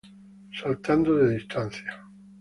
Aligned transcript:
Saltando 0.59 1.13
de 1.15 1.35
distancia. 1.35 2.03